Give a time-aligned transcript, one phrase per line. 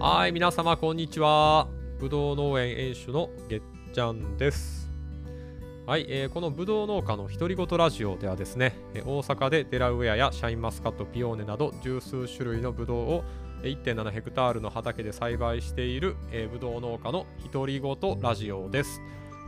[0.00, 1.66] はい、皆様こんにちは。
[1.98, 3.62] ぶどう農園園主のげっ
[3.92, 4.88] ちゃんです。
[5.86, 13.24] はい、えーこのぶどう農家の独り言ラジオではですね、え大阪でデラウェアやシャインマスカット、ピオーネなど十数種類のぶどうを
[13.64, 19.00] え1.7ヘクタールの畑で栽培している、えーぶどう農家の独り言ラジオです。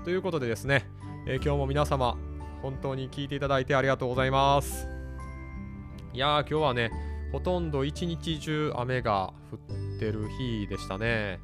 [0.05, 0.91] ということでですね、
[1.29, 2.19] えー今日も皆様
[2.61, 4.89] 本当に聞いていただいてありがとうございます。
[6.13, 6.91] いやー今日はね、
[7.31, 11.41] ほとんど一日中雨が降っててる日でしたね。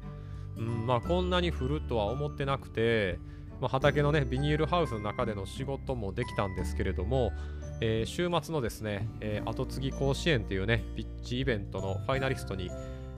[0.57, 3.19] うん、まあこんなに降るとは思ってなくて、
[3.61, 7.31] まあ、畑のねビニールハウスの中での仕事もできたんですけれども、
[7.79, 12.71] えー週末のですね、えー後継ぎ甲子園っていうねピッチイベントのファイナリストに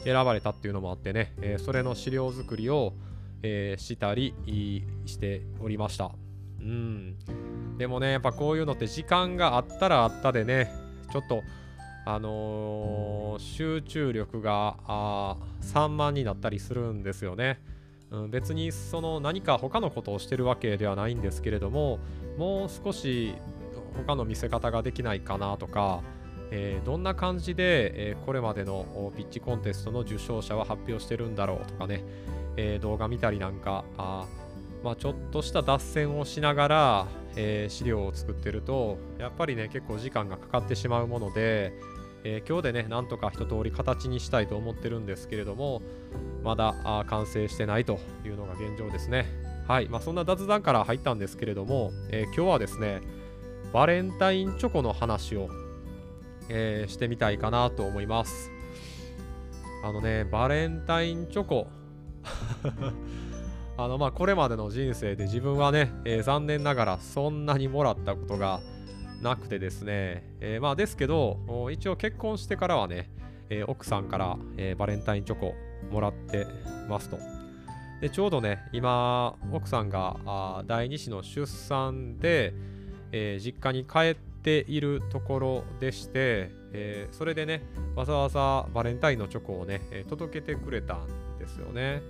[0.03, 2.93] 選ばれたっていうのもあってね、えーそれの資料作りを、
[3.41, 4.33] えしたり
[5.05, 6.11] しておりました。
[6.59, 7.15] うん、
[7.77, 10.69] でもねやっぱこういうのって時間があったらあったでね
[11.09, 11.41] ちょっと
[12.11, 17.61] あのー集中力があー散漫になったりするんですよね。
[18.09, 21.99] うん、別にその何か他のことをしてるわけではないんですけれども
[22.39, 23.35] もう少し
[23.95, 26.01] 他の見せ方ができないかなとか、
[26.49, 32.03] えーどんな感じで、えーこれまでのおピッチコンテストの受賞者は発表してるんだろうとかね、
[32.57, 41.73] えー動画見たりなんかあーまあ、ちょっとした脱線をしながら、えー資料を作ってるとやっぱりね結構時間がかかってしまうもので、
[42.23, 45.81] えー今日でねなんとか一通り形にしたいと思ってるんですけれども
[46.43, 49.25] まだあ完成してないというのが現状ですね。
[49.67, 49.87] はい。
[49.89, 53.01] まあそんな雑談から入ったんですけれども、えー今日はですね
[53.71, 55.49] バレンタインチョコの話を、
[56.49, 58.51] えーしてみたいかなと思います。
[59.83, 61.67] あのねバレンタインチョコ。
[63.77, 68.59] あのまあこれまでの人生で自分はね、えー残念ながらそんなにもらったことが
[69.21, 73.09] なくてですね、えーまあですけど一応結婚してからはね、
[73.49, 75.53] えー奥さんから、えーバレンタインチョコ
[75.91, 76.47] もらって
[76.87, 77.17] ますと
[78.01, 82.53] でちょうどね今奥さんが第2子の出産で、
[83.11, 87.61] えー実家に帰っているところでして、えーそれでね
[87.95, 92.01] わざわざバレンタインのチョコをね、え届けてくれたんですよね。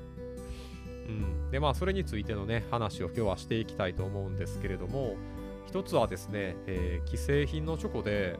[1.07, 5.15] うん、でまあそれについてのね話を今日はしていきたいと思うんですけれども
[5.69, 8.39] 一つはですね、えー既製品のチョコで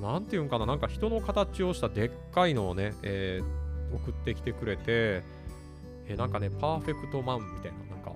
[0.00, 4.82] なんていうんかななんか人の形をしたでっかいのをね、えー送ってきてくれて、
[6.06, 8.12] えーなんかねパーフェクトマンみたいななんか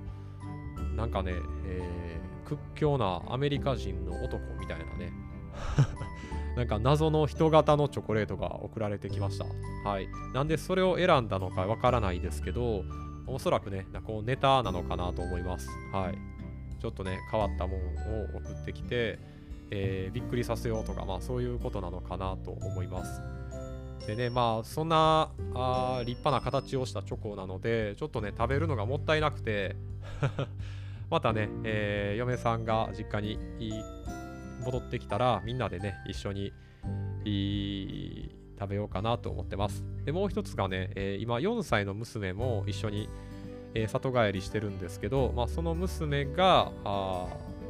[0.97, 1.33] なんかね、
[1.67, 5.12] えー屈強なアメリカ人の男みたいなね
[6.56, 9.47] なんか謎の人型のチョコレートが送られてきました。
[9.89, 10.09] はい。
[10.34, 12.84] なんでそれを選んだのかわからないですけど、
[13.27, 15.67] おそらくね、なこうネタなのかなと思います。
[15.93, 16.19] はい。
[16.82, 17.81] ちょっとね、変わったもの
[18.34, 19.20] を送ってきて、
[19.70, 23.22] えーびっくりさせようとか、まあそういうことなのかなと思います。
[24.09, 29.76] でね、まあそんなあ立派な形をしたチョコなので、ちょっとね、食べるのがもったいなくて、
[31.09, 33.38] またね、えー嫁さんが実家に
[34.64, 36.53] 戻ってきたら、みんなでね、一緒に
[38.59, 39.84] 食べようかなと思ってます。
[40.04, 43.09] で、もう一つがね、えー今4歳の娘も一緒に、
[43.75, 47.27] えー里帰りしてるんですけど、まあ、その娘があ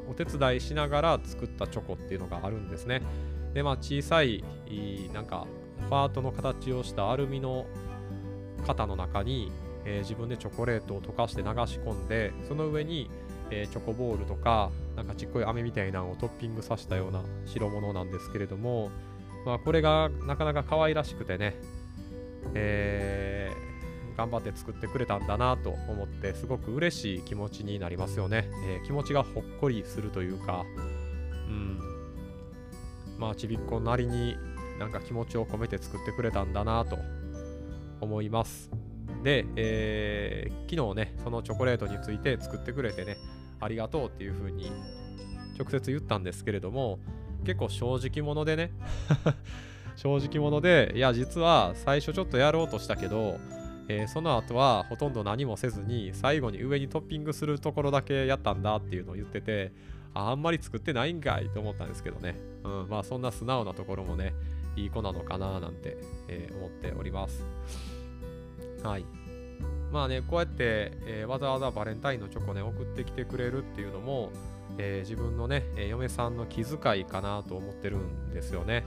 [0.09, 3.03] お手伝いしながら作ったチョコっていうのがあるんですね。
[3.55, 4.45] で、まあ、小さい、
[5.13, 5.47] なんか、
[5.91, 7.67] ハートの形をしたアルミの
[8.67, 9.53] 型の中に、
[9.85, 13.11] えー自分でチョコレートを溶かして流し込んで、その上に、
[13.51, 18.91] えーチョコボールとか、なんかちっこい飴みたいなのをトッピングさせたような白物なんですけれども、
[19.47, 21.55] まあ、これがなかなか可愛らしくてね、
[22.55, 23.32] えー
[24.17, 28.49] 頑張って作ってくれたんだなと思って、すごく嬉しい気持ちになりますよね。
[28.67, 30.65] えー気持ちがほっこりするというか、
[31.49, 31.79] うん。
[33.19, 34.37] まあ、ちびっこなりに
[34.79, 36.99] なんか気持ちを込めて作ってくれたんだなと
[38.01, 38.71] 思います。
[39.23, 43.19] で、えー昨日ね、そのチョコレートについて作ってくれてね、
[43.61, 44.73] ありがとうっていう風に
[45.59, 46.99] 直接言ったんですけれども、
[47.45, 48.71] 結構正直者でね、
[49.97, 53.39] 正直者で、いや、実は最初ちょっとやろうとしたけど、
[53.89, 59.73] えーその後はほとんど何もせずに、最後に上にトッピングするところだけやったんだっていうのを言ってて、
[60.15, 64.35] ああんまり作ってないんかいと思ったんですけどね、うん、まあそんな素直なところもね、
[64.77, 65.97] いい子なのかななんて、
[66.29, 67.45] えー思っております。
[68.83, 69.05] はい。
[69.91, 74.31] まあね、こうやって、えーわざわざバレンタインのチョコね、送ってきてくれるっていうのも、
[74.79, 78.85] え自分のね、え嫁さんの気遣いかなと思ってるんですよね。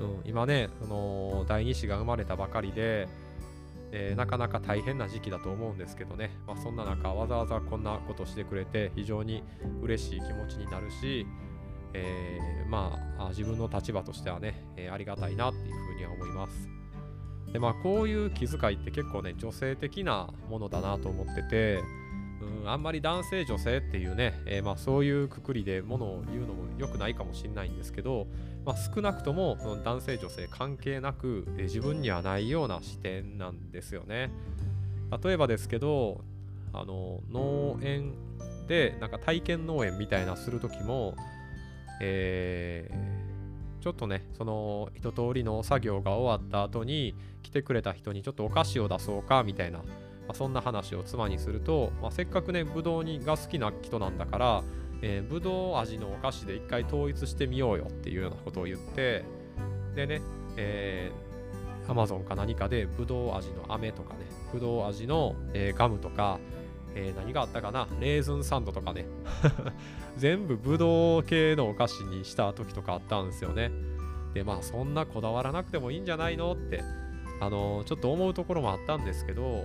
[0.00, 3.08] うん、今ね、その第二子が生まれたばかりで、
[3.92, 9.42] えーなかなか大変な時期だと思うんですけどね、まあ、そんな中、わざわざこんなことしてくれて、非常に
[9.82, 11.26] 嬉しい気持ちになるし、
[11.94, 16.68] えーまあ、自分の立場としてはね、えーありがたいなっていうふうには思います。
[17.52, 21.82] でまあこういう気遣いって結構ね女性的なものだなと思ってて
[22.62, 28.26] うんあんまり男性女性っていうね、え、まあそういうくくりでものを言うのも良くないかもしれないんですけど、
[28.64, 34.30] まあ、少なくとも男性女性関係なく、自分にはないような視点なんですよね。
[35.22, 36.24] 例えばですけど
[36.72, 38.14] あの農園
[38.66, 41.14] でなんか体験農園みたいなする時も
[42.04, 49.84] えー、ちょっとねその一通りの作業が終わった後に来てくれた人にちょっとお菓子を出そうかみたいな、ま
[50.30, 54.64] あ、そんな話を妻にすると、まあ、せっかくねぶどうが好きな人なんだから
[55.02, 59.24] えー、ぶどう味のお菓子で一回統一してみようよっていうようなことを言って
[59.94, 60.22] でね、
[60.56, 64.20] えー、Amazon か何かでぶどう味の飴とかね
[64.52, 66.38] ぶどう味の、えー、ガムとか、
[66.94, 69.06] えー、何があったかなレーズンサンドとかね
[70.16, 73.70] 全部ぶどう系のお菓子にした時とかあったんですよね。
[74.34, 76.82] で、まあそんなこだわらなくてもいいんじゃないのって、
[77.40, 79.64] あのー、ちょっと思うところもあったんですけど、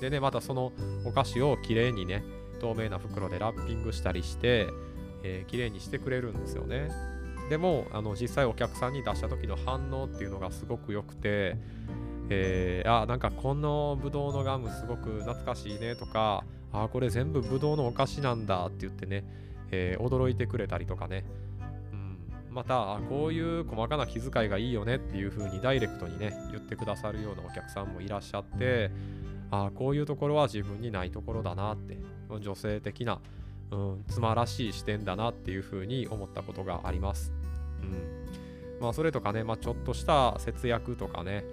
[0.00, 0.72] でね、またその
[1.04, 2.24] お菓子をきれいにね、
[2.64, 4.68] 透明な袋でラッピングしたりして、
[5.22, 6.90] えー、綺麗にしてくれるんですよね。
[7.50, 11.58] でもあの実際お客さんに出した時の反応っていうのがすごく良くて、
[12.30, 19.24] えー、あなんかこのぶどうのガムすごく懐かしいねとかあこれ全部ぶどうのお菓子なんだって言ってね、
[19.70, 21.26] えー、驚いてくれたりとかね、
[21.92, 28.90] うん、またこういう細かな気遣いがいいよねっていう風にダイレクトにね言ってくださるようなお客さんもいらっしゃって
[29.50, 31.98] ああこういうところは自分にないところだなって。
[32.40, 33.20] 女性的な、
[33.70, 37.32] うん、妻らしい視点だなっていう風に思ったことがあります。
[37.82, 38.80] うん。
[38.80, 41.44] まあ、それとかね、まあ、ちょっとした節約とかね、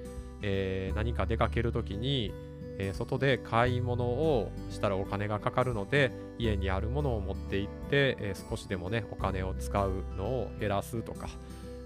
[0.42, 2.34] えー、何か出かけるときに、
[2.80, 11.30] えー、外で買い物をしたらお金がかかるので家にあるものを持って行って、えー、少しでもねお金を使うのを減らすとか、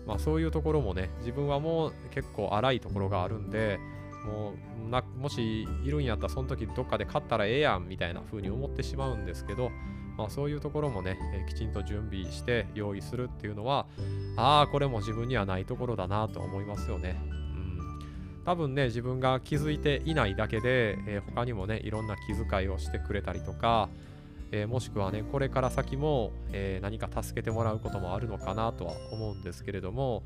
[0.07, 3.79] まあ、そういうところもね自分はもう結構荒いところがあるんで
[4.25, 4.53] も
[4.87, 9.71] うなもしいるんやったらその時どっかで買ったらええやんみたいな風に思ってしまうんですけど、
[10.17, 13.85] まあ、そういうところもね、えー、きちんと準備して用意するっていうのは
[14.37, 17.15] ああこれも自分にはないところだなと思いますよね。
[18.45, 23.89] 多分ね自分が気づいていないだけで、えー、他にもねいろんな気遣いをしてくれたりとか、
[24.51, 30.21] えー、もしくはねこれから先も、えー、何か助けてもらうこともあるのかなとは思うんですけれども、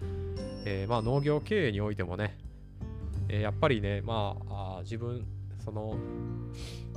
[0.65, 2.37] えまあ、農業経営においてもね、
[3.29, 5.25] えやっぱりねまあ自分
[5.63, 5.95] その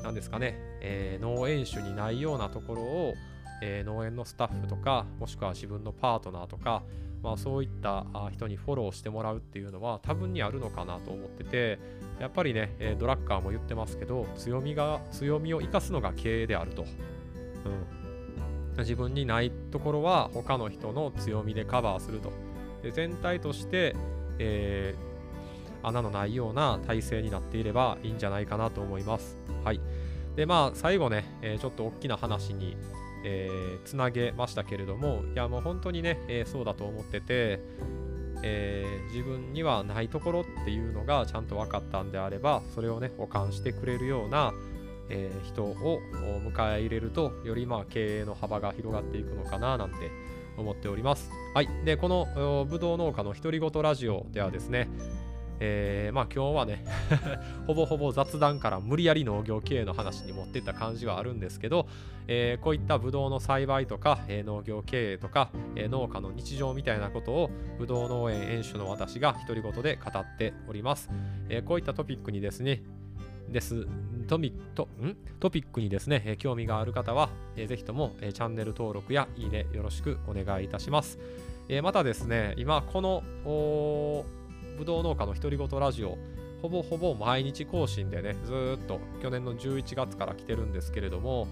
[0.03, 3.15] 何ですかね、え農園主にないようなところを、
[3.63, 6.83] え農園のスタッフとかもしくは自分のパートナーとか
[7.23, 11.79] まあ、そういった人にフォローしてもらうっていうのは多分にあるのかなと思ってて
[12.21, 16.85] やっぱりねえドラッカーも言ってますけど強みが強みを生かすのが経営であると、
[18.75, 22.33] うん、自分にないところは他の人の強みでカバーすると。
[22.83, 23.95] で全体として、
[24.41, 25.12] えー、
[25.83, 29.81] 穴のないような体制になっていればいいんじゃないかなと思いますはい
[30.37, 32.77] でまあ最後ね、えー、ちょっと大きな話に
[33.25, 37.61] えー、つなげましたけれどもいやもう本当にね、えー、そうだと思ってて、
[38.43, 44.53] えー、自分にはないところっていうのがちゃんと分かったんであればそれをね補完してくれるような、
[45.09, 46.01] え人を
[46.45, 50.11] 迎え入れるとよりまあ経営の幅が広がっていくのかななんて
[50.57, 51.31] 思っております。
[51.55, 51.69] はい。
[51.85, 54.89] で、このぶどう農家の独り言ラジオではですね、
[55.61, 56.85] えー、まあ今日はね
[57.67, 61.87] ほぼほぼ雑談から無理やり農業経営の話に持ってった感じはあるんですけど、
[62.27, 71.11] えー、こういったブドウの栽培とか、えー、農業経営とか、え農家の日常みたいなことをブドウ農園園主の私が独り言で語っております、
[71.49, 72.83] えこういったトピックにですね
[73.49, 73.87] です
[74.27, 75.17] トミトん？
[75.39, 81.19] トピックにですね、え興味がある方は、えー、ぜひとも、えチャンネル登録やいいねよろしくお願いいたします。
[81.69, 83.23] えまたですね、今この
[84.77, 86.19] ぶどう農家の独り言ラジオ。
[86.63, 91.49] ほぼほぼ毎日更新でねずっと去年の11月から来てるんですけれども、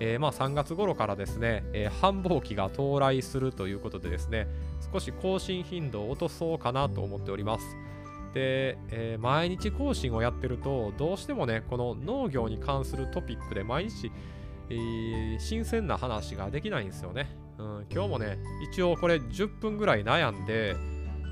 [0.00, 4.46] えー、まあ3月頃からですね、えー、繁忙期が到来するということでですね
[4.92, 7.76] 少し更新頻度を落とそうかなと思っております。
[8.34, 14.12] で、えー、毎日更新をやってるとどうしてもねこの農業に関するトピックで毎日、
[14.68, 18.38] えー、新鮮な話ができないんですよね、うん、今日もね
[18.72, 20.76] 一応これ10分ぐらい悩んで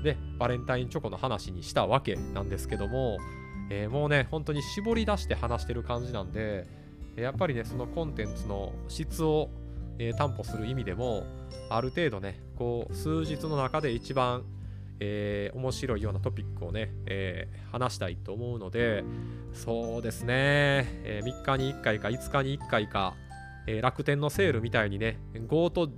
[0.03, 3.17] でバレンタインチョコの話にしたわけなんですけども、
[3.69, 6.67] えー、もうね本当に絞り出して話してる感じなんで
[7.15, 9.49] やっぱりねそのコンテンツの質を、
[9.97, 11.23] えー、担保する意味でも
[11.69, 14.43] ある程度ねこう数日の中で一番
[15.01, 19.03] えー、面白いようなトピックをね、えー、話したいと思うので、
[19.53, 23.15] そうですね、えー、3日に1回か5日に1回か、
[23.67, 25.89] え楽天のセールみたいにね、5と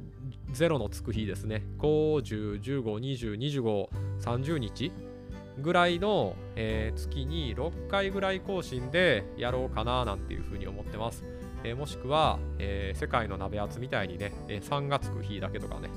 [0.53, 1.63] 0のつく日ですね。
[1.79, 3.89] 5、10、15、20、25、
[4.20, 4.91] 30日
[5.60, 11.24] ぐらいの、えー、月に6回ぐらい更新でやろうかななんていうふうに思ってます。
[11.63, 15.89] えー、もしくは、えー、世界の鍋厚みたいにね、え、3がつく日だけとかね。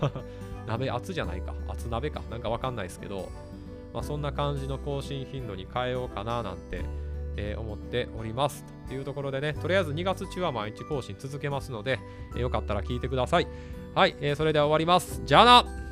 [0.66, 1.54] 鍋厚じゃないか。
[1.68, 2.22] 厚鍋か。
[2.30, 3.28] なんかわかんないですけど、
[3.92, 6.82] まあ、そんな感じの更新頻度に変えようかななんて、
[7.36, 8.64] え、思っております。
[8.88, 11.98] というところでね、とりあえず2月中は毎日更新続けますので、
[12.36, 13.46] え、よかったら聞いてください。
[13.94, 15.22] はい、えー、それでは終わります。
[15.24, 15.83] じゃあな